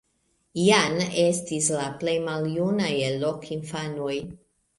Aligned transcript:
Jan 0.59 0.95
estis 1.23 1.67
la 1.75 1.83
plej 1.99 2.15
maljuna 2.29 2.89
el 3.11 3.27
ok 3.29 3.47
infanoj. 3.59 4.17